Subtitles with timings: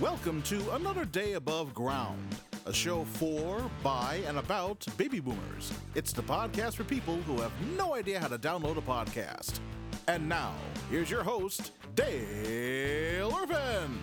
[0.00, 2.20] Welcome to another day above ground,
[2.66, 5.72] a show for, by, and about baby boomers.
[5.96, 9.58] It's the podcast for people who have no idea how to download a podcast.
[10.06, 10.54] And now,
[10.88, 13.98] here's your host, Dale Irvin.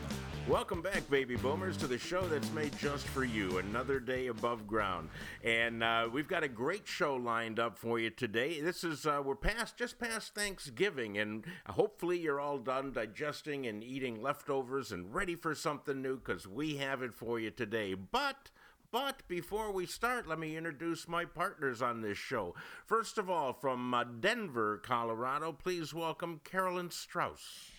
[0.47, 3.57] Welcome back, baby boomers, to the show that's made just for you.
[3.57, 5.09] Another day above ground,
[5.43, 8.61] and uh, we've got a great show lined up for you today.
[8.61, 13.83] This is uh, we're past just past Thanksgiving, and hopefully you're all done digesting and
[13.83, 17.95] eating leftovers and ready for something new because we have it for you today.
[17.95, 18.51] But
[18.91, 22.53] but before we start, let me introduce my partners on this show.
[22.85, 27.71] First of all, from uh, Denver, Colorado, please welcome Carolyn Strauss.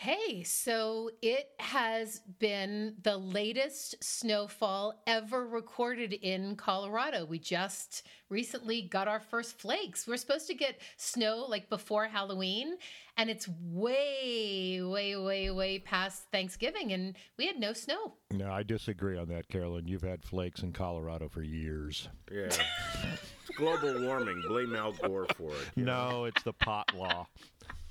[0.00, 7.26] Hey, so it has been the latest snowfall ever recorded in Colorado.
[7.26, 10.08] We just recently got our first flakes.
[10.08, 12.78] We're supposed to get snow like before Halloween,
[13.18, 18.14] and it's way, way, way, way past Thanksgiving, and we had no snow.
[18.30, 19.86] No, I disagree on that, Carolyn.
[19.86, 22.08] You've had flakes in Colorado for years.
[22.32, 22.44] Yeah.
[22.46, 24.42] it's global warming.
[24.48, 25.76] Blame Al Gore for it.
[25.76, 27.26] No, it's the pot law.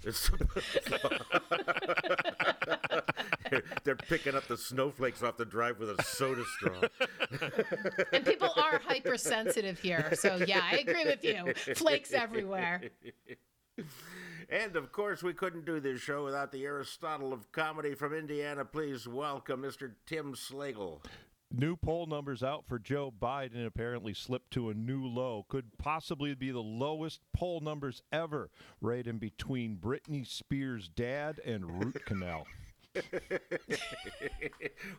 [3.84, 6.82] They're picking up the snowflakes off the drive with a soda straw.
[8.14, 10.12] and people are hypersensitive here.
[10.16, 11.54] So, yeah, I agree with you.
[11.76, 12.82] Flakes everywhere.
[14.50, 18.66] And of course, we couldn't do this show without the Aristotle of comedy from Indiana.
[18.66, 19.92] Please welcome Mr.
[20.06, 21.04] Tim Slagle.
[21.52, 25.48] New poll numbers out for Joe Biden apparently slipped to a new low.
[25.50, 31.84] Could possibly be the lowest poll numbers ever, right in between Britney Spears' dad and
[31.84, 32.46] root canal.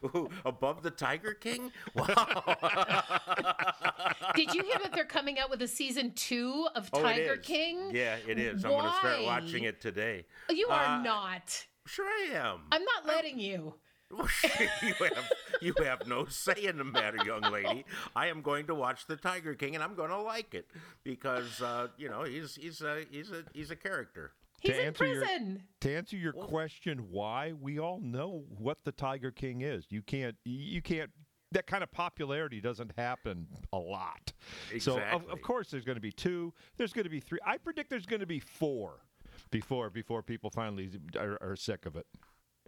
[0.05, 1.71] Ooh, above the Tiger King?
[1.95, 2.57] Wow.
[4.35, 7.91] Did you hear that they're coming out with a season two of oh, Tiger King?
[7.93, 8.65] Yeah, it is.
[8.65, 8.71] Why?
[8.71, 10.25] I'm going to start watching it today.
[10.49, 11.65] You are uh, not.
[11.87, 12.63] Sure, I am.
[12.73, 13.41] I'm not letting I'm...
[13.41, 13.75] you.
[14.83, 15.31] you have
[15.61, 17.85] you have no say in the matter, young lady.
[18.17, 20.67] I am going to watch the Tiger King, and I'm going to like it
[21.05, 24.33] because uh, you know he's he's a he's a he's a character.
[24.61, 25.51] He's to in prison.
[25.51, 29.87] Your, to answer your well, question, why we all know what the Tiger King is.
[29.91, 31.11] You can't you can't
[31.53, 34.33] that kind of popularity doesn't happen a lot.
[34.73, 34.81] Exactly.
[34.81, 36.53] So of, of course there's going to be two.
[36.77, 37.39] There's going to be three.
[37.47, 39.01] I predict there's going to be four
[39.51, 42.07] before before people finally are, are sick of it.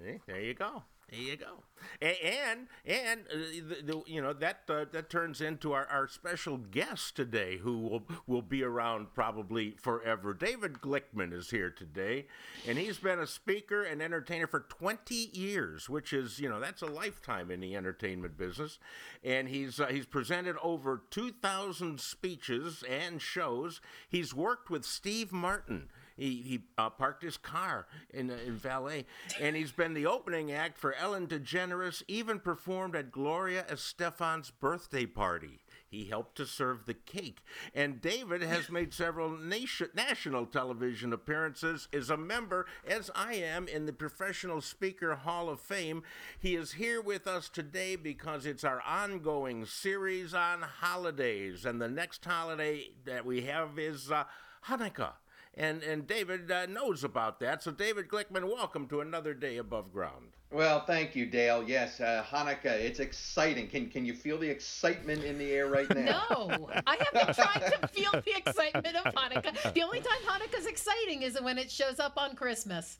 [0.02, 0.82] Hey, there you go.
[1.12, 1.62] There you go.
[2.00, 6.56] And and, uh, the, the, you know that uh, that turns into our, our special
[6.56, 10.32] guest today, who will will be around probably forever.
[10.32, 12.26] David Glickman is here today,
[12.66, 16.80] and he's been a speaker and entertainer for 20 years, which is you know that's
[16.80, 18.78] a lifetime in the entertainment business.
[19.22, 23.82] And he's uh, he's presented over 2,000 speeches and shows.
[24.08, 25.90] He's worked with Steve Martin.
[26.16, 29.06] He, he uh, parked his car in, uh, in valet,
[29.40, 35.06] and he's been the opening act for Ellen DeGeneres, even performed at Gloria Estefan's birthday
[35.06, 35.60] party.
[35.92, 37.40] He helped to serve the cake.
[37.74, 43.68] And David has made several nation, national television appearances, is a member, as I am,
[43.68, 46.02] in the Professional Speaker Hall of Fame.
[46.40, 51.66] He is here with us today because it's our ongoing series on holidays.
[51.66, 54.24] And the next holiday that we have is uh,
[54.68, 55.12] Hanukkah
[55.54, 57.62] and and David uh, knows about that.
[57.62, 60.28] So, David Glickman, welcome to another day above ground.
[60.50, 61.64] Well, thank you, Dale.
[61.66, 63.68] Yes, uh, Hanukkah, it's exciting.
[63.68, 66.26] Can can you feel the excitement in the air right now?
[66.30, 69.72] No, I have been trying to feel the excitement of Hanukkah.
[69.72, 72.98] The only time Hanukkah's exciting is when it shows up on Christmas.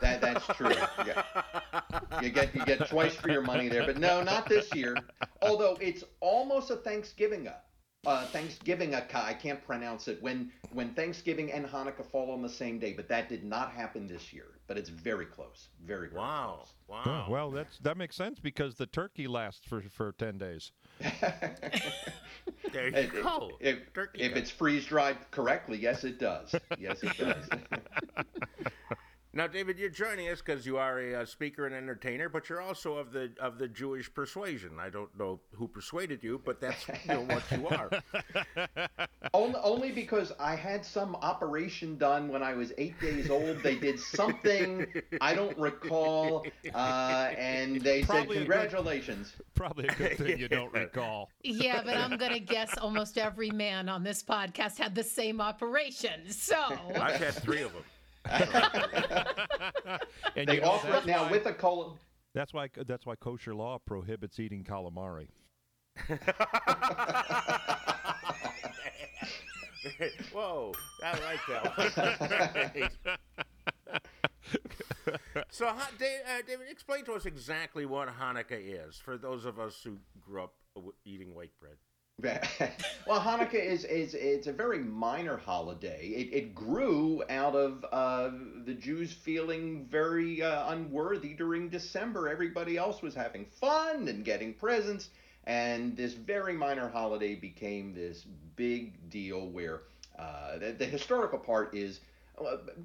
[0.00, 0.72] That that's true.
[1.06, 1.22] Yeah.
[2.22, 4.96] You get you get twice for your money there, but no, not this year.
[5.42, 7.67] Although it's almost a Thanksgiving up
[8.08, 12.78] uh, Thanksgiving I can't pronounce it when when Thanksgiving and Hanukkah fall on the same
[12.78, 14.46] day, but that did not happen this year.
[14.66, 17.04] But it's very close, very, very wow, close.
[17.06, 17.24] wow.
[17.26, 20.72] Oh, well, that's that makes sense because the turkey lasts for for ten days.
[22.72, 23.50] there you go.
[23.60, 23.78] If,
[24.14, 26.54] if it's freeze dried correctly, yes, it does.
[26.78, 27.48] Yes, it does.
[29.38, 32.60] Now, David, you're joining us because you are a, a, speaker and entertainer, but you're
[32.60, 34.80] also of the of the Jewish persuasion.
[34.80, 38.98] I don't know who persuaded you, but that's you know, what you are.
[39.34, 43.62] only, only because I had some operation done when I was eight days old.
[43.62, 44.88] They did something
[45.20, 46.44] I don't recall,
[46.74, 49.34] uh, and they probably said congratulations.
[49.34, 51.30] A good, probably a good thing you don't recall.
[51.44, 56.28] Yeah, but I'm gonna guess almost every man on this podcast had the same operation.
[56.32, 56.56] So
[56.96, 57.84] I've had three of them
[60.36, 61.92] and they offer it now why, with a colon.
[62.34, 65.28] That's why that's why kosher law prohibits eating calamari.
[70.32, 70.72] Whoa,
[71.04, 71.90] I like that one.
[75.50, 79.80] so, David, uh, David, explain to us exactly what Hanukkah is for those of us
[79.82, 80.54] who grew up
[81.04, 81.76] eating white bread.
[83.06, 86.04] well, Hanukkah is, is it's a very minor holiday.
[86.08, 88.30] It, it grew out of uh,
[88.64, 92.28] the Jews feeling very uh, unworthy during December.
[92.28, 95.10] Everybody else was having fun and getting presents,
[95.44, 98.24] and this very minor holiday became this
[98.56, 99.82] big deal where
[100.18, 102.00] uh, the, the historical part is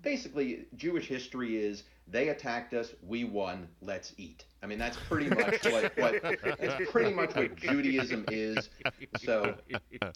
[0.04, 4.46] basically Jewish history is they attacked us, we won, let's eat.
[4.62, 8.70] I mean that's pretty much what, what it's pretty much what Judaism is.
[9.18, 9.56] So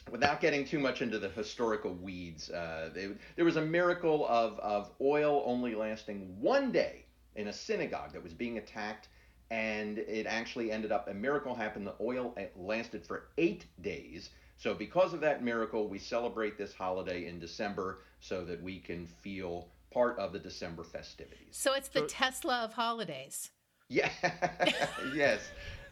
[0.10, 4.60] without getting too much into the historical weeds, uh, they, there was a miracle of,
[4.60, 7.06] of oil only lasting one day
[7.36, 9.10] in a synagogue that was being attacked
[9.50, 14.74] and it actually ended up a miracle happened the oil lasted for eight days so
[14.74, 19.70] because of that miracle we celebrate this holiday in december so that we can feel
[19.98, 21.48] part of the December festivities.
[21.52, 23.50] So it's the so, Tesla of holidays.
[23.90, 24.12] Yeah.
[25.16, 25.42] yes.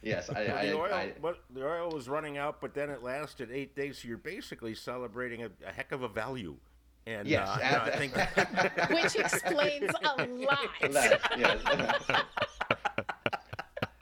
[0.04, 0.30] Yes.
[0.30, 1.12] I, I, the, oil, I,
[1.52, 3.98] the oil was running out, but then it lasted eight days.
[4.00, 6.56] So you're basically celebrating a, a heck of a value.
[7.08, 8.16] And yes, uh, I think
[8.90, 10.70] which explains a lot.
[11.38, 11.62] yes.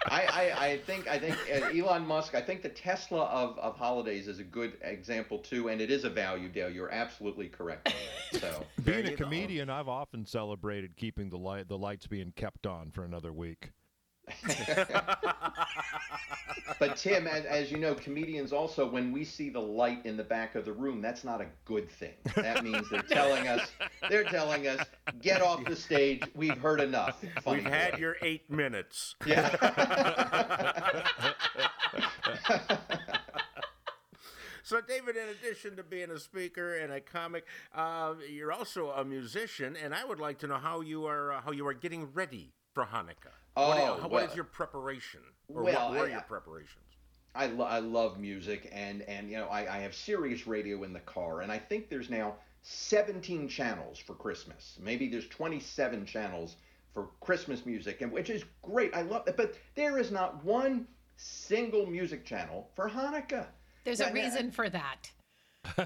[0.05, 2.35] I, I, I, think I think uh, Elon Musk.
[2.35, 6.03] I think the Tesla of, of holidays is a good example too, and it is
[6.03, 6.69] a value, Dale.
[6.69, 7.93] You're absolutely correct.
[8.39, 12.91] So being a comedian, I've often celebrated keeping the light the lights being kept on
[12.91, 13.71] for another week.
[16.79, 20.23] but Tim, as, as, you know, comedians also, when we see the light in the
[20.23, 22.13] back of the room, that's not a good thing.
[22.35, 23.73] That means they're telling us,
[24.09, 24.79] they're telling us,
[25.21, 26.23] get off the stage.
[26.35, 27.21] We've heard enough.
[27.41, 27.71] Funny We've boy.
[27.71, 29.15] had your eight minutes.
[29.25, 31.03] Yeah.
[34.65, 37.45] So, David, in addition to being a speaker and a comic,
[37.75, 41.41] uh, you're also a musician, and I would like to know how you are uh,
[41.41, 43.33] how you are getting ready for Hanukkah.
[43.57, 45.19] Oh, what, you, well, what is your preparation,
[45.49, 46.85] or well, what were I, your preparations?
[47.35, 50.93] I, lo- I love music, and and you know I, I have Sirius radio in
[50.93, 54.79] the car, and I think there's now 17 channels for Christmas.
[54.81, 56.55] Maybe there's 27 channels
[56.93, 58.95] for Christmas music, and which is great.
[58.95, 60.87] I love it, but there is not one
[61.17, 63.47] single music channel for Hanukkah.
[63.83, 65.11] There's a reason for that.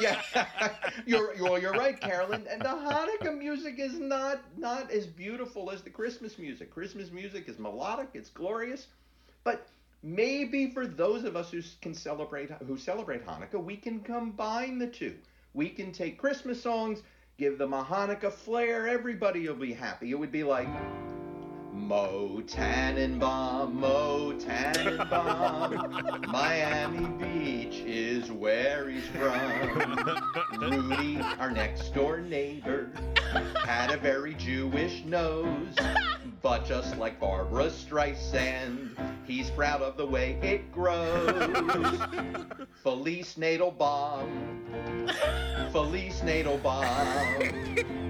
[0.00, 0.20] yeah,
[1.06, 2.46] you're, you're you're right, Carolyn.
[2.50, 6.70] And the Hanukkah music is not not as beautiful as the Christmas music.
[6.70, 8.88] Christmas music is melodic, it's glorious,
[9.44, 9.68] but
[10.02, 14.88] maybe for those of us who can celebrate who celebrate Hanukkah, we can combine the
[14.88, 15.14] two.
[15.54, 17.02] We can take Christmas songs,
[17.38, 18.88] give them a Hanukkah flair.
[18.88, 20.10] Everybody will be happy.
[20.10, 20.68] It would be like.
[21.72, 30.20] Mo Tannenbaum, Mo Tannenbaum, Miami Beach is where he's from.
[30.60, 32.90] Rudy, our next door neighbor,
[33.64, 35.74] had a very Jewish nose,
[36.42, 38.90] but just like Barbra Streisand,
[39.24, 41.98] he's proud of the way it grows.
[42.82, 44.28] Felice Nadelbaum,
[45.72, 46.20] Felice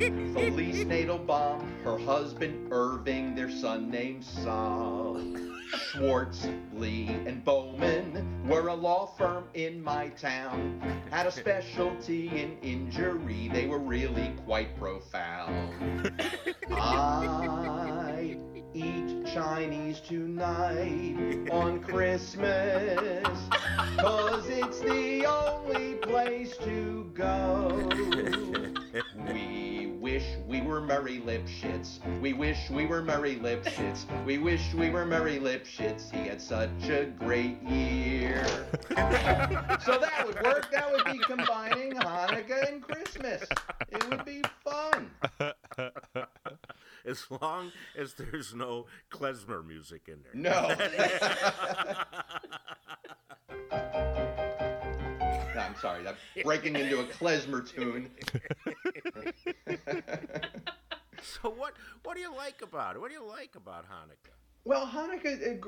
[0.03, 5.23] Felice Nadelbaum, her husband Irving, their son named Saul.
[5.77, 10.81] Schwartz, Lee, and Bowman were a law firm in my town.
[11.11, 16.13] Had a specialty in injury, they were really quite profound.
[16.73, 18.37] I
[18.75, 23.39] eat Chinese tonight on Christmas,
[23.99, 27.89] cause it's the only place to go.
[29.33, 29.72] We
[30.03, 32.01] wish we were Murray Lipschitz.
[32.21, 34.05] We wish we were Murray Lipschitz.
[34.27, 36.11] We wish we were Murray Lipschitz.
[36.11, 38.45] He had such a great year.
[38.91, 40.73] so that would work.
[40.73, 43.45] That would be combining Hanukkah and Christmas.
[43.91, 45.13] It would be fun.
[47.05, 50.35] as long as there's no klezmer music in there.
[50.35, 50.75] No.
[55.73, 56.07] I'm sorry.
[56.09, 58.11] I'm breaking into a klezmer tune.
[61.43, 63.01] So what what do you like about it?
[63.01, 64.33] What do you like about Hanukkah?
[64.65, 65.61] Well, Hanukkah,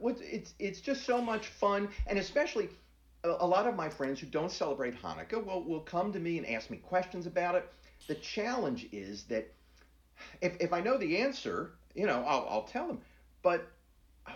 [0.00, 2.68] what, it's it's just so much fun, and especially
[3.24, 6.38] a, a lot of my friends who don't celebrate Hanukkah will will come to me
[6.38, 7.68] and ask me questions about it.
[8.08, 9.52] The challenge is that
[10.40, 13.00] if, if I know the answer, you know, I'll, I'll tell them.
[13.42, 13.68] But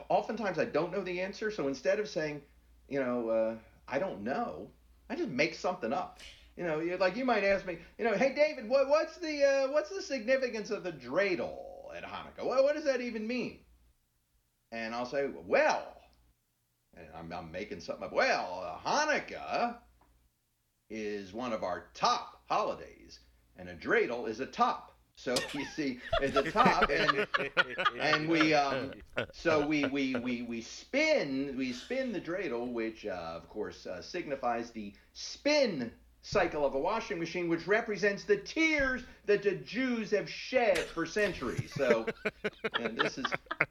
[0.08, 1.50] oftentimes I don't know the answer.
[1.50, 2.42] So instead of saying,
[2.88, 3.54] you know, uh,
[3.88, 4.68] I don't know,
[5.10, 6.20] I just make something up.
[6.56, 9.72] You know, like you might ask me, you know, hey David, what, what's the uh,
[9.72, 11.58] what's the significance of the dreidel
[11.94, 12.46] at Hanukkah?
[12.46, 13.60] What, what does that even mean?
[14.72, 16.00] And I'll say, well,
[16.96, 18.12] and I'm, I'm making something up.
[18.12, 19.76] Well, Hanukkah
[20.90, 23.20] is one of our top holidays,
[23.56, 27.26] and a dreidel is a top So you see at the top, and
[28.00, 28.92] and we um,
[29.32, 34.02] so we we we we spin we spin the dreidel, which uh, of course uh,
[34.02, 35.92] signifies the spin
[36.26, 41.06] cycle of a washing machine, which represents the tears that the Jews have shed for
[41.06, 41.72] centuries.
[41.76, 42.04] So
[42.80, 43.26] and this is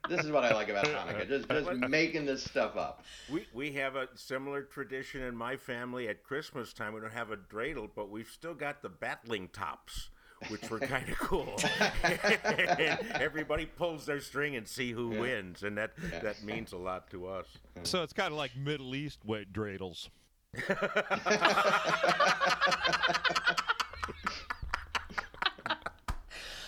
[0.07, 3.03] this is what I like about Hanukkah, just just making this stuff up.
[3.29, 6.93] We we have a similar tradition in my family at Christmas time.
[6.93, 10.09] We don't have a dreidel, but we've still got the battling tops.
[10.50, 11.55] Which were kind of cool.
[12.03, 15.19] and everybody pulls their string and see who Yeah.
[15.21, 16.19] wins, and that Yeah.
[16.19, 17.47] that means a lot to us.
[17.83, 20.09] So it's kind of like Middle East weight dreidels.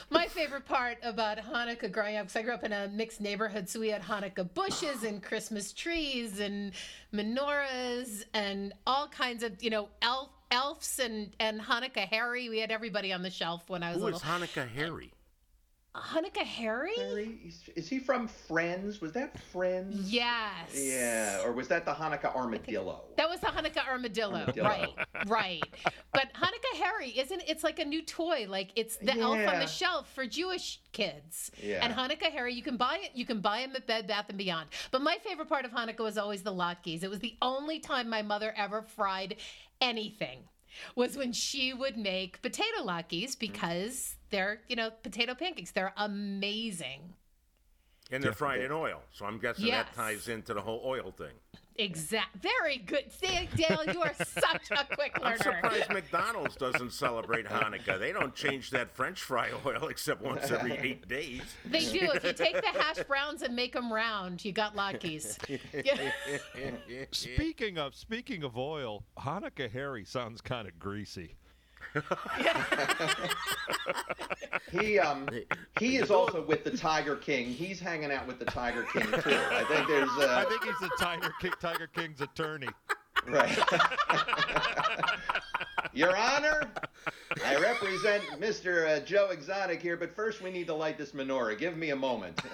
[0.10, 3.68] My favorite part about Hanukkah growing up, because I grew up in a mixed neighborhood,
[3.68, 6.72] so we had Hanukkah bushes and Christmas trees and
[7.14, 12.48] menorahs and all kinds of, you know, elf, elves and, and Hanukkah Harry.
[12.48, 14.20] We had everybody on the shelf when I was Who little.
[14.20, 15.12] is Hanukkah Harry?
[15.98, 16.96] Hanukkah Harry?
[16.96, 19.02] Harry, is- he from Friends?
[19.02, 20.12] Was that Friends?
[20.12, 20.74] Yes.
[20.76, 23.02] Yeah, or was that the Hanukkah armadillo?
[23.18, 24.40] That was the Hanukkah armadillo.
[24.40, 24.66] Armadillo.
[24.66, 24.90] Right,
[25.28, 25.64] right.
[26.14, 28.46] But Hanukkah Harry isn't it's like a new toy.
[28.48, 31.52] Like it's the elf on the shelf for Jewish kids.
[31.62, 31.80] Yeah.
[31.84, 34.38] And Hanukkah Harry, you can buy it, you can buy him at Bed Bath and
[34.38, 34.70] Beyond.
[34.92, 37.04] But my favorite part of Hanukkah was always the latkes.
[37.04, 39.36] It was the only time my mother ever fried
[39.82, 40.40] anything.
[40.96, 45.72] Was when she would make potato latkes because they're, you know, potato pancakes.
[45.72, 47.14] They're amazing.
[48.12, 49.86] And they're fried in oil, so I'm guessing Yes.
[49.88, 51.34] that ties into the whole oil thing.
[51.80, 52.36] Exact.
[52.38, 53.12] Very good.
[53.12, 55.36] See, Dale, you are such a quick learner.
[55.38, 55.60] I'm learner.
[55.78, 58.00] surprised McDonald's doesn't celebrate Hanukkah.
[58.00, 61.44] They don't change that French fry oil except once every eight days.
[61.66, 62.10] They do.
[62.14, 65.38] If you take the hash browns and make them round, you got latkes.
[65.86, 66.12] Yeah.
[67.12, 71.36] Speaking of speaking of oil, Hanukkah Harry sounds kind of greasy.
[74.72, 75.30] He um
[75.80, 77.48] he is also with the Tiger King.
[77.48, 79.40] He's hanging out with the Tiger King too.
[79.52, 80.44] I think there's Uh...
[80.46, 82.68] I think he's the Tiger King, Tiger King's attorney.
[83.28, 83.58] right.
[85.94, 86.70] Your Honor,
[87.46, 88.88] I represent Mr.
[88.88, 91.58] Uh, Joe Exotic here, but first we need to light this menorah.
[91.58, 92.40] Give me a moment.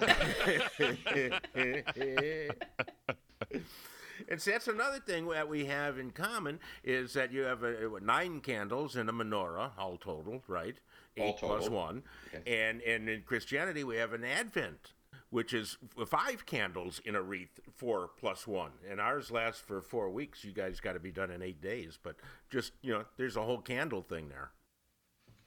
[4.28, 7.72] and see, that's another thing that we have in common is that you have uh
[7.88, 10.76] what, nine candles in a menorah, all total, right?
[11.18, 11.76] All Eight plus total.
[11.78, 12.02] one.
[12.34, 12.68] Okay.
[12.68, 14.92] And and in Christianity, we have an Advent,
[15.30, 15.76] which is
[16.06, 18.72] five candles in a wreath, four plus one.
[18.90, 20.44] And ours lasts for four weeks.
[20.44, 22.16] You guys got to be done in eight days, but
[22.50, 24.50] just you know, there's a whole candle thing there.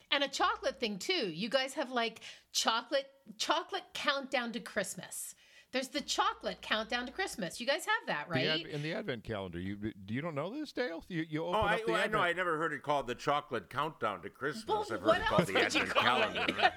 [0.10, 1.29] And a chocolate thing too.
[1.29, 2.22] You guys have like
[2.53, 3.07] chocolate
[3.38, 5.36] chocolate countdown to Christmas.
[5.74, 7.60] There's the chocolate countdown to Christmas.
[7.60, 8.48] You guys have that, The right?
[8.48, 11.04] ad- in the Advent calendar, you you don't know this, Dale?
[11.10, 12.20] You you open Oh, I, up the well, I know.
[12.20, 14.66] I never heard it called the chocolate countdown to Christmas.
[14.66, 16.46] Well, I've heard it called the Advent call calendar.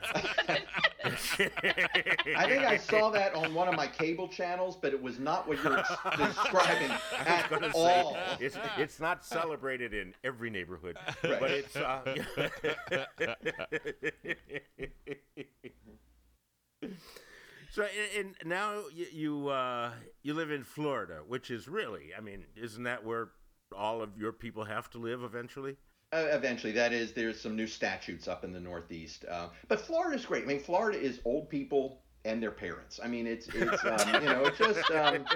[1.04, 5.46] I think I saw that on one of my cable channels, but it was not
[5.46, 5.76] what you're
[6.16, 6.90] describing
[7.26, 8.16] at gonna say, all.
[8.40, 11.38] it's it's not celebrated in every neighborhood, Right.
[11.40, 11.76] but it's.
[11.76, 12.16] Uh,
[17.70, 17.86] so
[18.18, 22.82] and, now you you, uh, you live in Florida, which is really, I mean, isn't
[22.84, 23.30] that where
[23.76, 25.76] all of your people have to live eventually?
[26.12, 29.24] Uh, eventually, that is, there's some new statutes up in the Northeast.
[29.30, 30.42] Uh, but Florida's great.
[30.42, 33.00] I mean, Florida is old people and their parents.
[33.02, 34.90] I mean, it's it's um, you know, it's just.
[34.90, 35.24] Um,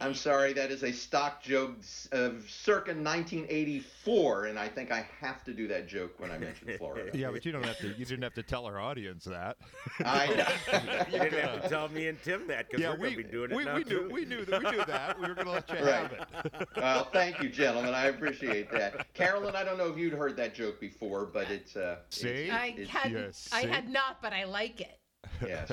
[0.00, 1.76] I'm sorry, that is a stock joke
[2.12, 6.68] of circa 1984, and I think I have to do that joke when I mention
[6.78, 7.10] Florida.
[7.16, 7.88] Yeah, but you don't have to.
[7.88, 9.56] You didn't have to tell our audience that.
[10.04, 10.26] I
[10.72, 11.02] know.
[11.12, 13.22] you didn't have to tell me and Tim that because yeah, we're we going to
[13.24, 14.02] be doing it we, now we too.
[14.08, 15.20] knew we knew that we knew that.
[15.20, 15.84] We were going to let you Right.
[15.84, 16.68] have it.
[16.76, 17.92] Well, thank you, gentlemen.
[17.94, 19.12] I appreciate that.
[19.14, 22.28] Carolyn, I don't know if you'd heard that joke before, but it's uh, See?
[22.28, 23.68] it's- I it's- had yes, I see?
[23.68, 24.98] had not, but I like it.
[25.42, 25.70] Yes.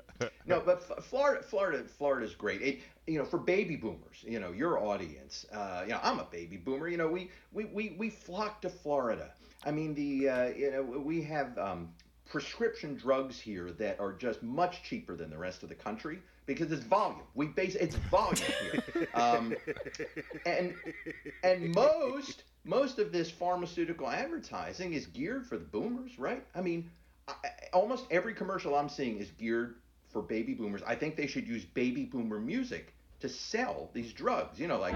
[0.46, 2.62] no, but F- Florida, Florida, is great.
[2.62, 5.46] It, you know, for baby boomers, you know, your audience.
[5.52, 6.88] Uh, you know, I'm a baby boomer.
[6.88, 9.30] You know, we we we we flock to Florida.
[9.64, 11.88] I mean, the uh, you know we have um,
[12.26, 16.70] prescription drugs here that are just much cheaper than the rest of the country because
[16.72, 17.22] it's volume.
[17.34, 19.08] We base it's volume here.
[19.14, 19.54] Um,
[20.44, 20.74] and
[21.42, 26.44] and most most of this pharmaceutical advertising is geared for the boomers, right?
[26.54, 26.90] I mean,
[27.28, 27.34] I-
[27.72, 29.76] almost every commercial I'm seeing is geared
[30.10, 30.82] for baby boomers.
[30.86, 34.60] I think they should use baby boomer music to sell these drugs.
[34.60, 34.94] You know, like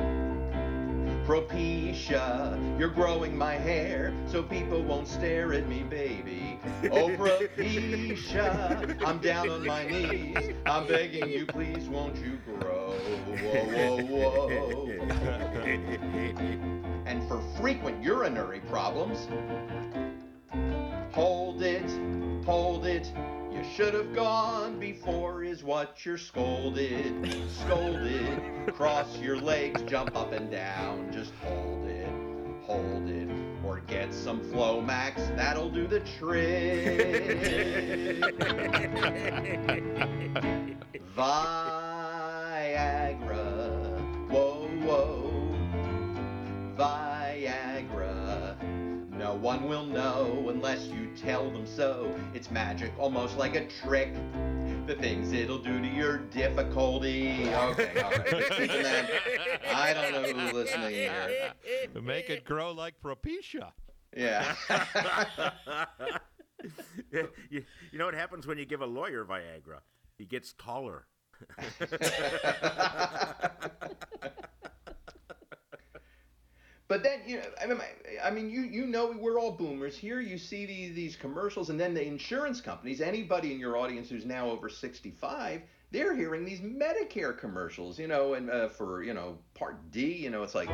[1.26, 6.60] Propecia, you're growing my hair so people won't stare at me, baby.
[6.90, 10.54] Oh, Propecia, I'm down on my knees.
[10.66, 12.92] I'm begging you, please, won't you grow?
[13.42, 14.86] Whoa, whoa, whoa.
[17.06, 19.26] And for frequent urinary problems,
[23.80, 27.26] should have gone before, is what you're scolded.
[27.64, 28.74] Scolded.
[28.74, 31.10] Cross your legs, jump up and down.
[31.10, 32.06] Just hold it,
[32.60, 33.30] hold it.
[33.64, 36.98] Or get some Flomax, that'll do the trick.
[41.16, 41.70] Viagra.
[44.28, 45.32] Whoa, whoa.
[46.76, 47.09] Viagra.
[49.40, 52.14] No one will know unless you tell them so.
[52.34, 54.12] It's magic, almost like a trick.
[54.86, 57.48] The things it'll do to your difficulty.
[57.48, 58.30] Okay, all right.
[58.30, 58.52] Just
[59.72, 61.54] I don't know who's listening here.
[61.94, 63.72] To make it grow like Propecia.
[64.14, 64.54] Yeah.
[67.10, 69.80] you, you know what happens when you give a lawyer Viagra?
[70.18, 71.06] He gets taller.
[76.90, 77.78] But then you know, I mean,
[78.22, 80.20] I mean, you you know, we're all boomers here.
[80.20, 83.00] You see these these commercials, and then the insurance companies.
[83.00, 87.98] Anybody in your audience who's now over sixty five, they're hearing these Medicare commercials.
[87.98, 90.70] You know, and uh, for you know Part D, you know, it's like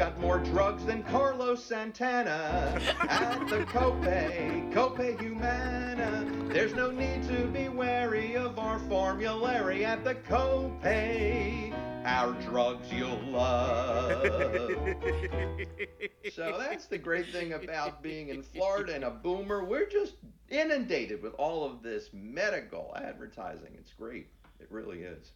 [0.00, 2.80] got more drugs than Carlos Santana.
[3.02, 6.26] At the copay, copay Humana.
[6.48, 11.74] There's no need to be wary of our formulary at the copay.
[12.06, 14.22] Our drugs you'll love.
[16.34, 19.64] So that's the great thing about being in Florida and a boomer.
[19.64, 20.14] We're just
[20.48, 23.74] inundated with all of this medical advertising.
[23.76, 24.28] It's great.
[24.60, 25.32] It really is.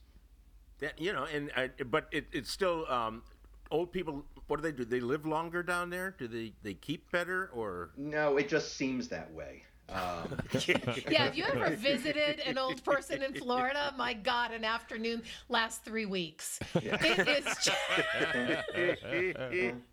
[0.79, 3.23] That, you know, and uh, but it, it's still um,
[3.71, 4.25] old people.
[4.47, 4.85] What do they do?
[4.85, 6.15] They live longer down there?
[6.19, 7.91] Do they they keep better or?
[7.97, 9.65] No, it just seems that way.
[9.89, 10.39] Um,
[11.11, 13.93] Yeah, have you ever visited an old person in Florida?
[13.99, 16.59] My God, an afternoon lasts three weeks.
[16.75, 17.71] It is just,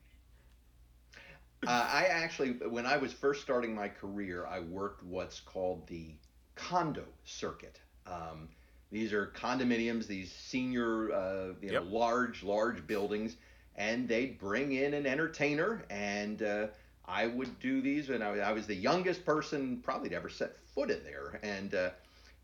[1.67, 6.15] Uh, I actually, when I was first starting my career, I worked what's called the
[6.55, 7.79] condo circuit.
[8.07, 8.49] Um,
[8.91, 11.83] these are condominiums, these senior, uh, you know, Yep.
[11.85, 13.37] large, large buildings,
[13.75, 16.67] and they'd bring in an entertainer, and uh,
[17.05, 20.57] I would do these, and I, I was the youngest person probably to ever set
[20.73, 21.89] foot in there, and uh,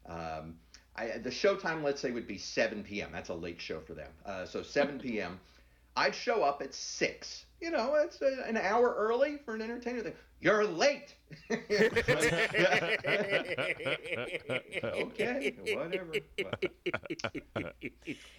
[0.07, 0.55] um,
[0.95, 3.09] I, the show time, let's say, would be 7 p.m.
[3.11, 4.11] That's a late show for them.
[4.25, 5.39] Uh, so 7 p.m.
[5.95, 7.45] I'd show up at six.
[7.59, 10.01] You know, it's a, an hour early for an entertainer.
[10.03, 11.15] They, You're late.
[14.83, 16.13] okay, whatever.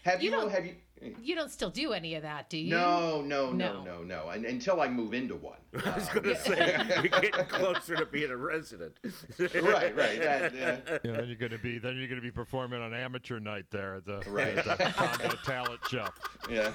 [0.05, 0.75] Have you, You don't- have you?
[1.23, 2.71] you don't still do any of that, do you?
[2.71, 3.85] No, no, no, No.
[3.85, 4.29] no, no.
[4.31, 5.59] And, until I move into one.
[5.85, 8.95] I was going to say you're getting closer to being a resident.
[9.39, 10.21] right, right.
[10.21, 12.95] That, uh, Yeah, then you're going to be then you're going to be performing on
[12.95, 14.57] amateur night there at the, Right.
[14.59, 16.07] at the condo talent show.
[16.51, 16.73] yeah.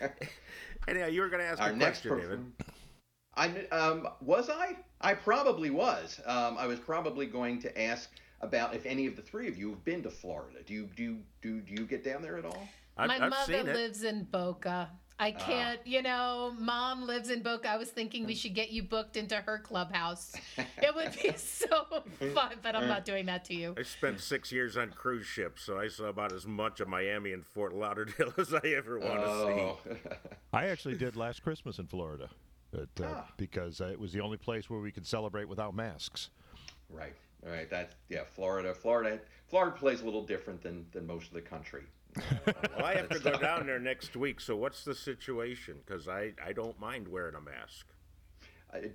[0.88, 2.40] Anyhow, you were going to ask Our a next question, David.
[3.36, 4.76] I um, was I?
[5.00, 6.20] I probably was.
[6.26, 8.10] Um, I was probably going to ask
[8.40, 10.58] about if any of the three of you have been to Florida.
[10.66, 12.68] Do you do do do you get down there at all?
[12.96, 13.76] I've, My I've mother seen it.
[13.76, 14.90] lives in Boca.
[15.20, 17.68] I can't, you know, mom lives in Boca.
[17.68, 20.34] I was thinking we should get you booked into her clubhouse.
[20.82, 21.84] It would be so
[22.34, 23.74] fun, but I'm not doing that to you.
[23.78, 27.32] I spent six years on cruise ships, so I saw about as much of Miami
[27.32, 29.78] and Fort Lauderdale as I ever want to Oh,
[30.54, 32.30] I actually did last Christmas in Florida,
[32.72, 33.28] but, uh, Ah.
[33.36, 36.30] because uh, it was the only place where we could celebrate without masks.
[36.88, 37.14] right,
[37.46, 37.68] All right.
[37.68, 38.74] That yeah, Florida.
[38.74, 39.20] Florida.
[39.48, 41.82] Florida plays a little different than than most of the country.
[42.76, 45.76] Well, I have to go down there next week, so what's the situation?
[45.84, 47.86] Because I, I don't mind wearing a mask.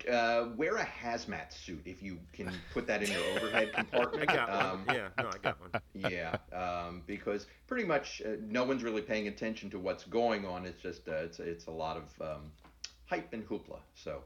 [0.10, 4.28] Uh, wear a hazmat suit if you can put that in your overhead I compartment.
[4.28, 4.66] got one.
[4.66, 5.82] Um, yeah, no, I got one.
[6.12, 10.66] yeah, um, because pretty much uh, no one's really paying attention to what's going on.
[10.66, 12.52] It's just uh, it's it's a lot of um,
[13.06, 13.80] hype and hoopla.
[13.96, 14.22] So,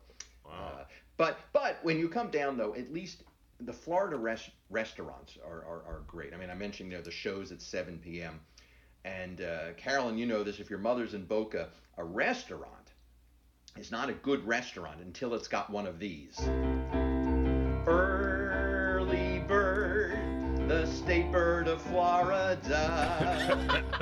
[0.45, 0.51] Wow.
[0.81, 0.83] uh,
[1.17, 3.23] but but when you come down though, at least
[3.59, 6.31] the Florida res- restaurants are, are are great.
[6.33, 8.39] I mean, I mentioned you know the shows at 7 p.m.
[9.05, 10.59] And uh, Carolyn, you know this.
[10.59, 12.93] If your mother's in Boca, a restaurant
[13.77, 16.39] is not a good restaurant until it's got one of these.
[17.87, 20.19] Early bird,
[20.67, 22.65] the state bird of Florida.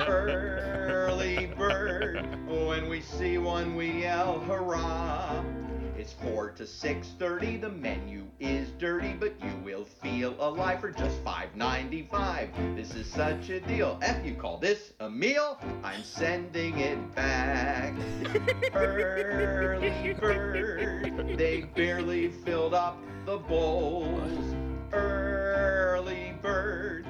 [0.00, 5.44] Early bird, when we see one we yell hurrah.
[6.08, 7.58] It's four to six thirty.
[7.58, 12.48] The menu is dirty, but you will feel alive for just five ninety five.
[12.74, 13.98] This is such a deal.
[14.00, 17.92] If you call this a meal, I'm sending it back.
[18.72, 24.54] Early bird, they barely filled up the bowls.
[24.90, 27.04] Early bird,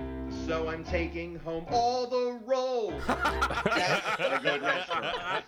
[0.48, 3.02] so I'm taking home all the rolls.
[3.06, 5.44] That's a good restaurant.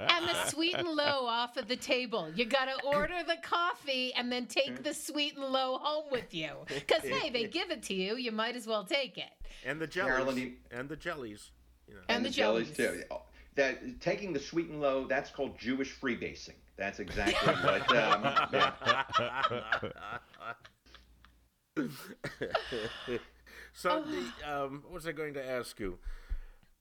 [0.00, 2.28] and the sweet and low off of the table.
[2.34, 6.34] You got to order the coffee and then take the sweet and low home with
[6.34, 6.50] you.
[6.66, 8.16] Because, hey, they give it to you.
[8.16, 9.30] You might as well take it.
[9.64, 10.12] And the jellies.
[10.12, 11.52] Carolyn, and the jellies.
[11.86, 12.00] You know.
[12.08, 12.72] And, the, jellies.
[12.76, 13.04] too.
[13.54, 16.56] That taking the sweet and low, that's called Jewish freebasing.
[16.76, 17.88] That's exactly what.
[17.96, 18.72] Um, yeah.
[23.78, 25.98] so, the, um, what was I going to ask you?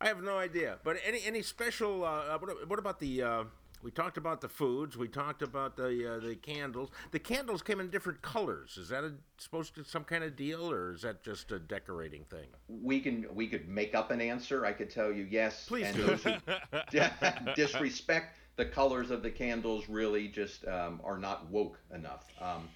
[0.01, 0.77] I have no idea.
[0.83, 2.03] But any any special?
[2.03, 3.21] Uh, what, what about the?
[3.21, 3.43] Uh,
[3.83, 4.97] we talked about the foods.
[4.97, 6.89] We talked about the uh, the candles.
[7.11, 8.77] The candles came in different colors.
[8.77, 12.25] Is that a, supposed to some kind of deal, or is that just a decorating
[12.25, 12.47] thing?
[12.67, 14.65] we can we could make up an answer.
[14.65, 15.65] I could tell you yes.
[15.67, 16.03] Please and do.
[16.03, 22.25] those who disrespect the colors of the candles really just um, are not woke enough.
[22.41, 22.67] Um,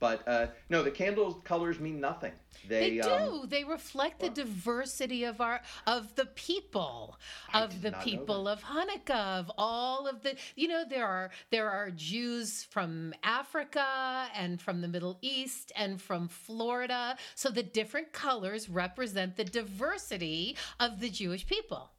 [0.00, 2.32] but uh, no, the candles colors mean nothing.
[2.68, 3.46] They, They, um, do.
[3.46, 7.18] they reflect the diversity of our of the people,
[7.54, 10.36] of the people of Hanukkah, of all of the.
[10.56, 16.00] You know, there are there are Jews from Africa and from the Middle East and
[16.00, 17.16] from Florida.
[17.34, 21.90] So the different colors represent the diversity of the Jewish people.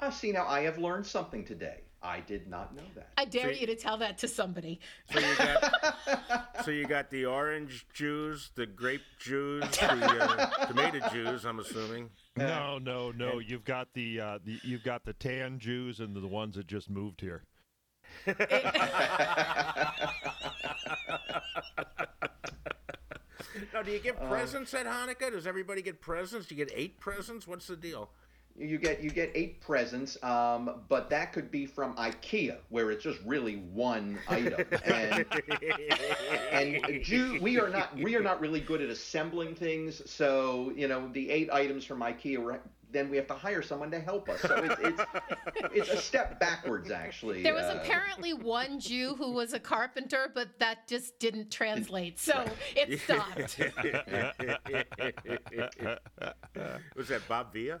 [0.00, 1.80] Ah, see now, I have learned something today.
[2.08, 3.10] I did not know that.
[3.18, 4.80] I dare So- you to tell that to somebody.
[5.12, 11.06] So you got so you got the orange Jews, the grape Jews, the uh, tomato
[11.10, 11.44] Jews.
[11.44, 12.10] I'm assuming.
[12.36, 13.38] No, no, no.
[13.40, 16.88] You've got the, uh, the you've got the tan Jews and the ones that just
[16.88, 17.44] moved here.
[23.72, 25.30] Now, do you give presents at Hanukkah?
[25.30, 26.46] Does everybody get presents?
[26.46, 27.46] Do you get eight presents?
[27.46, 28.10] What's the deal?
[28.58, 33.04] You get you get eight presents, um, but that could be from IKEA, where it's
[33.04, 34.64] just really one item.
[34.84, 35.24] And
[36.52, 40.02] and Jew, we are not we are not really good at assembling things.
[40.10, 42.58] So you know, the eight items from IKEA,
[42.90, 44.40] then we have to hire someone to help us.
[44.40, 45.02] So it's it's,
[45.74, 47.42] it's a step backwards, actually.
[47.42, 52.18] There was uh, apparently one Jew who was a carpenter, but that just didn't translate.
[52.18, 52.44] So
[52.74, 53.58] it stopped.
[56.96, 57.80] Was that Bob Vila?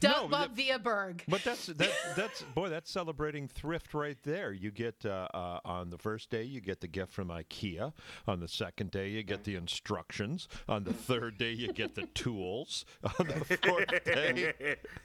[0.00, 1.22] Doug but Bob Via Berg.
[1.28, 4.52] But that's that that's boy, that's celebrating thrift right there.
[4.52, 7.92] You get uh, uh, on the first day, you get the gift from IKEA.
[8.26, 10.48] On the second day, you get the instructions.
[10.68, 12.84] On the third day, you get the tools.
[13.18, 14.54] On the fourth day,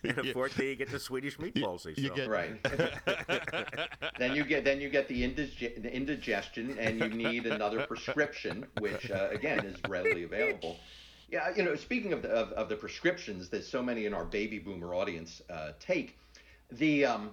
[0.03, 1.83] and the fourth day, you get the Swedish meatballs.
[1.83, 2.15] They you sell.
[2.15, 2.63] get Right.
[4.17, 8.65] then you get then you get the, indige- the indigestion, and you need another prescription,
[8.79, 10.77] which uh, again is readily available.
[11.29, 14.25] Yeah, you know, speaking of the of, of the prescriptions that so many in our
[14.25, 16.17] baby boomer audience uh, take,
[16.71, 17.31] the um,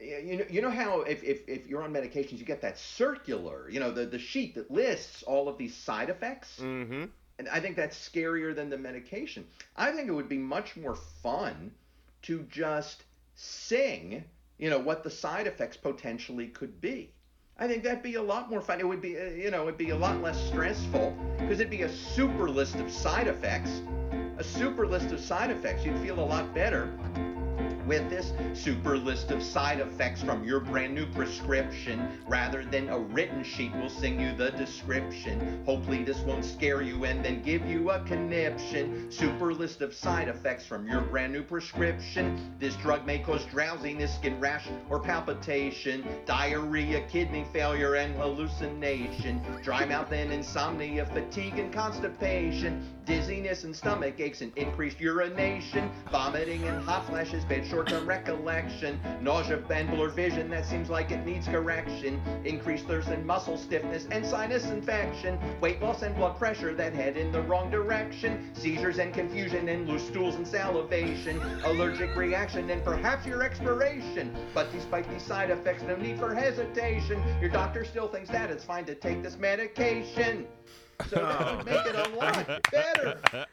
[0.00, 3.68] you know you know how if, if, if you're on medications you get that circular
[3.68, 7.04] you know the, the sheet that lists all of these side effects Mm-hmm.
[7.38, 9.46] and I think that's scarier than the medication.
[9.76, 11.72] I think it would be much more fun
[12.22, 13.02] to just
[13.34, 14.24] sing,
[14.58, 17.12] you know, what the side effects potentially could be.
[17.60, 18.80] I think that'd be a lot more fun.
[18.80, 21.82] It would be, uh, you know, it'd be a lot less stressful because it'd be
[21.82, 23.82] a super list of side effects.
[24.38, 25.84] A super list of side effects.
[25.84, 26.88] You'd feel a lot better
[27.90, 32.96] with this super list of side effects from your brand new prescription rather than a
[32.96, 33.72] written sheet.
[33.74, 35.64] We'll sing you the description.
[35.66, 39.10] Hopefully this won't scare you and then give you a conniption.
[39.10, 42.54] Super list of side effects from your brand new prescription.
[42.60, 49.42] This drug may cause drowsiness skin rash or palpitation diarrhea kidney failure and hallucination.
[49.64, 56.62] Dry mouth and insomnia fatigue and constipation dizziness and stomach aches and increased urination vomiting
[56.68, 61.48] and hot flashes bad short-term recollection nausea and blurred vision that seems like it needs
[61.48, 62.20] correction.
[62.44, 65.38] Increased thirst and muscle stiffness and sinus infection.
[65.62, 68.50] Weight loss and blood pressure that head in the wrong direction.
[68.52, 71.40] Seizures and confusion and loose stools and salivation.
[71.64, 74.36] Allergic reaction and perhaps your expiration.
[74.52, 77.22] But despite these side effects no need for hesitation.
[77.40, 80.46] Your doctor still thinks that it's fine to take this medication
[81.08, 81.70] so that would oh.
[81.70, 83.46] make it a lot better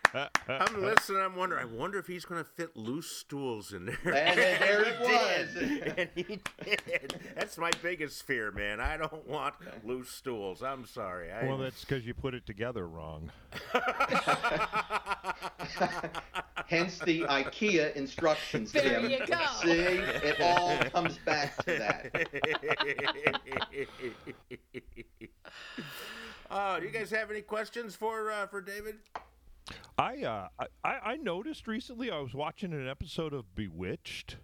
[0.47, 1.21] I'm listening.
[1.21, 1.63] I'm wondering.
[1.63, 3.97] I wonder if he's going to fit loose stools in there.
[4.05, 5.53] And then there it he was.
[5.53, 5.93] did.
[5.97, 7.19] and he did.
[7.35, 8.79] That's my biggest fear, man.
[8.79, 10.63] I don't want loose stools.
[10.63, 11.31] I'm sorry.
[11.31, 13.31] I, well, that's because you put it together wrong.
[16.67, 19.09] Hence the IKEA instructions, There Tim.
[19.09, 19.37] you go.
[19.61, 22.11] See, it all comes back to that.
[26.51, 28.95] oh, do you guys have any questions for uh, for David?
[29.97, 30.47] I, uh,
[30.83, 34.37] I I noticed recently I was watching an episode of Bewitched,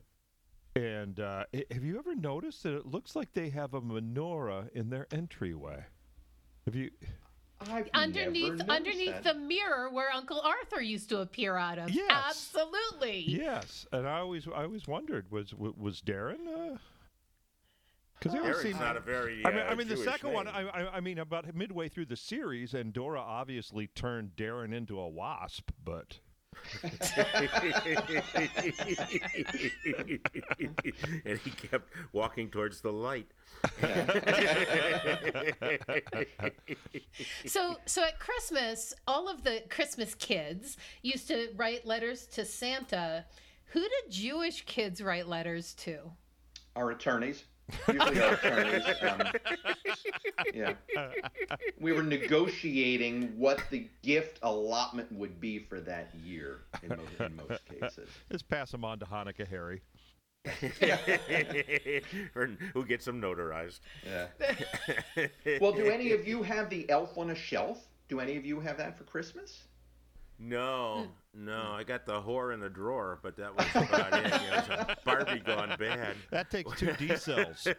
[0.75, 4.89] and uh, have you ever noticed that it looks like they have a menorah in
[4.89, 5.85] their entryway?
[6.65, 6.91] Have you?
[7.69, 9.23] I've underneath never underneath that.
[9.23, 11.89] the mirror where Uncle Arthur used to appear out of.
[11.91, 12.11] Yes.
[12.11, 13.23] Absolutely.
[13.27, 16.79] Yes, and I always I always wondered was was Darrin.
[18.19, 19.45] Because I always Eric's seem not a very.
[19.45, 20.45] I mean, uh, I mean the second one.
[20.45, 20.55] name.
[20.55, 25.07] I, I, I mean, about midway through the series, Endora obviously turned Darrin into a
[25.07, 25.71] wasp.
[25.83, 26.19] But
[31.25, 33.27] and he kept walking towards the light.
[37.45, 43.25] So so at Christmas, all of the Christmas kids used to write letters to Santa.
[43.67, 45.99] Who did Jewish kids write letters to?
[46.75, 47.45] Our attorneys,
[47.87, 48.83] usually our attorneys.
[49.01, 49.21] Um,
[50.53, 50.73] yeah,
[51.79, 57.35] we were negotiating what the gift allotment would be for that year in, mo- in
[57.35, 58.09] most cases.
[58.29, 59.81] let's pass them on to Hanukkah Harry.
[62.35, 63.79] or who gets them notarized.
[64.05, 64.27] Yeah.
[65.61, 67.87] Well, do any of you have the elf on a shelf?
[68.09, 69.63] Do any of you have that for Christmas?
[70.39, 74.25] No, no, I got the whore in the drawer, but that was about it.
[74.25, 76.15] You know, it's a Barbie gone bad.
[76.31, 77.67] That takes two D cells.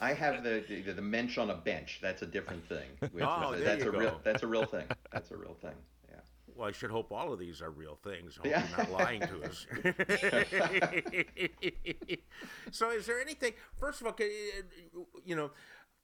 [0.00, 2.00] I have the, the the mensch on a bench.
[2.02, 2.88] That's a different thing.
[3.12, 4.84] Which Oh, is- there that's you a real that's a real thing.
[5.12, 5.74] That's a real thing.
[6.10, 6.16] Yeah.
[6.56, 8.38] Well, I should hope all of these are real things.
[8.44, 8.66] I Hope Yeah.
[8.68, 9.66] you're not lying to us.
[12.72, 13.52] so, is there anything?
[13.78, 14.30] First of all, can-
[15.24, 15.50] you know,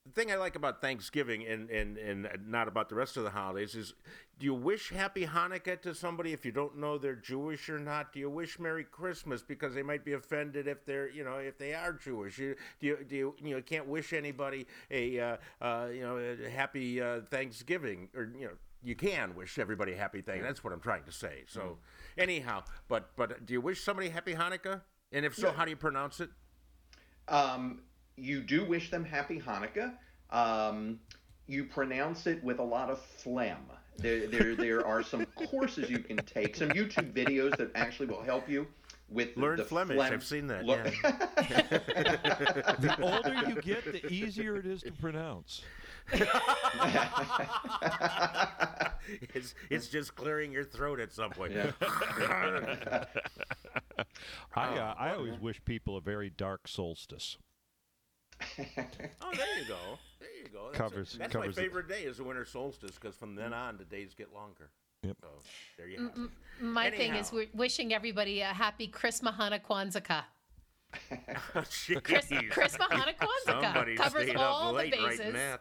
[0.07, 3.31] the thing I like about Thanksgiving and, and, and not about the rest of the
[3.31, 3.95] holidays is,
[4.39, 8.13] do you wish Happy Hanukkah to somebody if you don't know they're Jewish or not?
[8.13, 11.59] Do you wish Merry Christmas because they might be offended if they're you know if
[11.59, 12.39] they are Jewish?
[12.39, 16.19] You, do you do you, you know can't wish anybody a uh, uh, you know
[16.19, 20.43] a happy uh, Thanksgiving or you know you can wish everybody a happy thing.
[20.43, 21.45] That's what I'm trying to say.
[21.49, 21.79] So,
[22.17, 24.83] anyhow, but but do you wish somebody happy Hanukkah?
[25.13, 26.31] And if so, how do you pronounce it?
[27.29, 27.81] Um,
[28.17, 29.93] you do wish them happy Hanukkah.
[30.31, 30.99] Um,
[31.47, 33.59] you pronounce it with a lot of phlegm.
[33.99, 38.23] There, there, there are some courses you can take, some YouTube videos that actually will
[38.23, 38.67] help you
[39.09, 39.97] with the- Learn the Flemish.
[39.97, 40.13] phlegm.
[40.13, 40.65] I've seen that.
[40.65, 40.85] Look-
[42.81, 45.63] The older you get, the easier it is to pronounce.
[49.35, 51.53] it's it's just clearing your throat at some point.
[51.53, 51.71] Yeah.
[54.55, 57.39] I uh, I always wish people a very dark solstice.
[59.23, 59.99] Oh, there you go.
[60.21, 60.67] There you go.
[60.67, 61.65] That's, Covers- that's covers my it.
[61.67, 64.71] favorite day is the winter solstice because from then on the days get longer.
[65.03, 65.17] Yep.
[65.21, 65.29] So
[65.79, 66.31] there you have it.
[66.63, 70.25] My thing is we're wishing everybody a happy Christmas Hana Kwanzaa.
[71.55, 72.03] Oh, jeez.
[72.03, 75.19] Chris, Christmas Hana Kwanzaa covers all up the late bases.
[75.21, 75.61] writing that.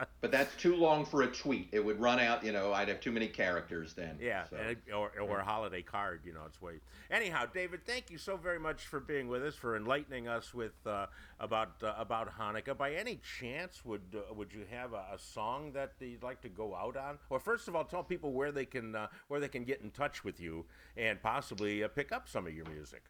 [0.20, 1.68] but that's too long for a tweet.
[1.72, 2.44] It would run out.
[2.44, 4.16] You know, I'd have too many characters then.
[4.20, 4.56] Yeah, So.
[4.56, 6.80] and it- or, or a holiday card, you know, it's way.
[7.10, 10.72] Anyhow, David, thank you so very much for being with us, for enlightening us with
[10.86, 11.06] uh,
[11.40, 12.76] about uh, about Hanukkah.
[12.76, 16.48] By any chance, would uh, would you have a, a song that you'd like to
[16.48, 17.18] go out on?
[17.28, 19.90] Or first of all, tell people where they can uh, where they can get in
[19.90, 23.02] touch with you and possibly uh, pick up some of your music.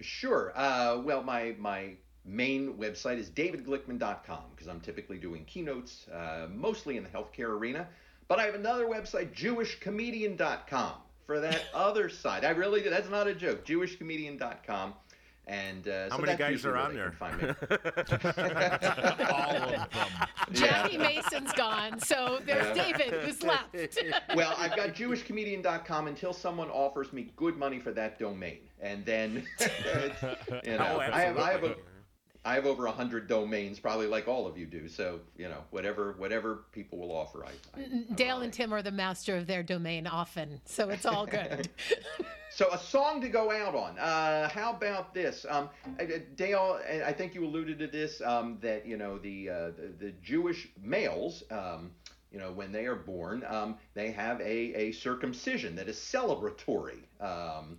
[0.00, 0.52] Sure.
[0.56, 6.96] Uh, well, my my main website is davidglickman.com because I'm typically doing keynotes, uh, mostly
[6.96, 7.88] in the healthcare arena.
[8.28, 10.92] But I have another website, jewishcomedian.com,
[11.26, 12.44] for that other side.
[12.44, 12.90] I really do.
[12.90, 13.64] That's not a joke.
[13.66, 14.94] Jewishcomedian.com.
[15.50, 17.10] And uh, How so many guys are on there?
[17.10, 17.48] can find me.
[19.32, 19.88] All of them.
[20.52, 22.84] Jackie Mason's gone, so there's Yeah.
[22.92, 23.74] David who's left.
[24.36, 29.44] well, I've got jewishcomedian.com until someone offers me good money for that domain, and then
[30.64, 31.82] you know, oh, I have I have a, absolutely.
[32.44, 34.88] I have over a hundred domains, probably like all of you do.
[34.88, 37.80] So you know, whatever whatever people will offer, I.
[37.80, 38.52] I Dale all and.
[38.52, 41.68] Tim are the master of their domain often, so it's all good.
[42.52, 43.96] So a song to go out on.
[43.96, 45.46] Uh, how about this?
[45.48, 49.48] Um, uh, Dale, I I think you alluded to this um, that you know the,
[49.48, 51.44] uh, the the Jewish males.
[51.50, 51.92] Um,
[52.32, 56.98] you know, when they are born, um, they have a, a circumcision that is celebratory.
[57.20, 57.78] Um,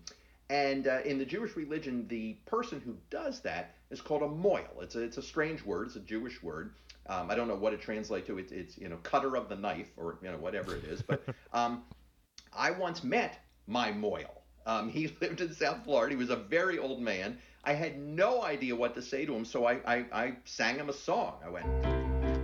[0.50, 4.68] and uh, in the Jewish religion, the person who does that is called a moil.
[4.82, 5.88] It's a, it's a strange word.
[5.88, 6.74] It's a Jewish word.
[7.08, 8.38] Um, I don't know what it translates to.
[8.38, 11.02] It's, it's you know cutter of the knife or you know whatever it is.
[11.02, 11.24] But
[11.54, 11.84] um,
[12.54, 14.42] I once met my moil.
[14.66, 16.16] Um, he lived in South Florida.
[16.16, 17.38] He was a very old man.
[17.64, 20.90] I had no idea what to say to him, so I, I, I sang him
[20.90, 21.36] a song.
[21.46, 22.01] I went,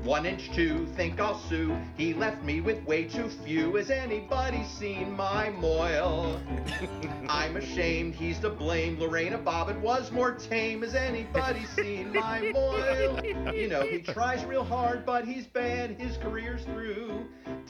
[0.08, 1.78] One inch two, think I'll sue.
[1.98, 3.76] He left me with way too few.
[3.76, 6.40] Has anybody seen my moil?
[7.30, 8.98] I'm ashamed, he's to blame.
[8.98, 10.82] Lorena Bobbitt was more tame.
[10.84, 13.20] Has anybody seen my moil?
[13.54, 16.00] You know, he tries real hard, but he's bad.
[16.00, 16.87] His career's through.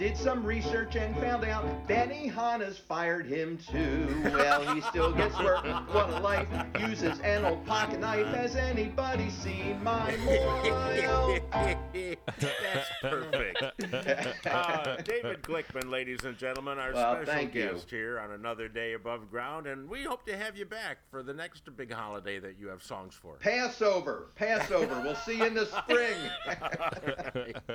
[0.08, 4.08] Did some research and found out Benihana's fired him too.
[4.24, 5.66] Well, he still gets work.
[5.94, 6.48] What a life.
[6.80, 8.26] Uses an old pocket knife.
[8.28, 11.40] Has anybody seen my moil?
[12.40, 13.77] That's perfect.
[13.94, 17.70] Uh, David Glickman, ladies and gentlemen, our Well, special thank you.
[17.72, 21.24] guest here on another day above ground, and we hope to have you back for
[21.24, 23.36] the next big holiday that you have songs for.
[23.36, 24.28] Passover.
[24.36, 25.00] Passover.
[25.02, 26.18] We'll see you in the spring.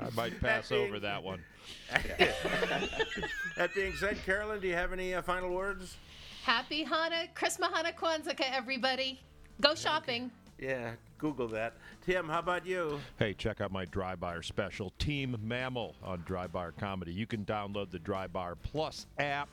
[0.00, 1.42] I might pass being- over that one.
[3.56, 5.96] That being said, Carolyn, do you have any uh, final words?
[6.42, 9.20] Happy Hanukkah, Christmas Hanukkah, Kwanzaa, everybody.
[9.60, 10.30] Go shopping.
[10.58, 11.74] Yeah, Google that.
[12.04, 13.00] Tim, how about you?
[13.18, 17.12] Hey, check out my Dry Bar special, Team Mammal on Dry Bar Comedy.
[17.12, 19.48] You can download the Dry Bar Plus app,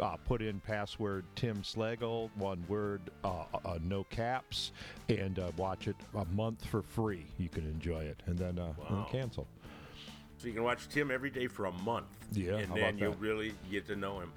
[0.00, 4.72] uh, put in password Tim Slagle, one word, uh, uh, no caps,
[5.08, 7.26] and uh, watch it a month for free.
[7.38, 9.46] You can enjoy it, and then, uh, then cancel.
[10.44, 12.04] So you can watch Tim every day for a month.
[12.32, 14.30] Yeah, And then you'll really get to know him.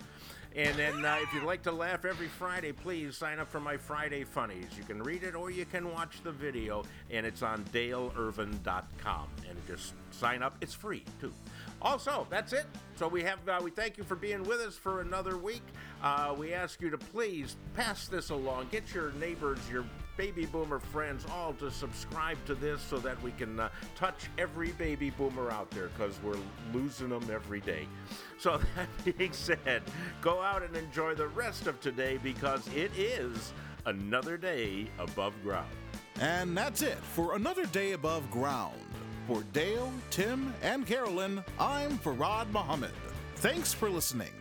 [0.55, 3.75] And then uh, if you'd like to laugh every Friday, please sign up for my
[3.75, 4.67] Friday Funnies.
[4.77, 9.27] You can read it or you can watch the video, and it's on daleirvin.com.
[9.49, 10.55] And just sign up.
[10.61, 11.33] It's free, too.
[11.81, 12.67] Also, that's it.
[12.95, 15.63] So we have uh, we thank you for being with us for another week.
[16.01, 18.69] Uh, we ask you to please pass this along.
[18.71, 19.83] Get your neighbors, your
[20.17, 24.71] baby boomer friends, all to subscribe to this so that we can uh, touch every
[24.73, 26.37] baby boomer out there because we're
[26.73, 27.87] losing them every day.
[28.39, 29.81] So that being said,
[30.21, 33.51] go out and enjoy the rest of today because it is
[33.87, 35.71] another day above ground.
[36.19, 38.79] And that's it for another day above ground.
[39.25, 42.93] For Dale, Tim, and Carolyn, I'm Farad Muhammad.
[43.37, 44.31] Thanks for listening.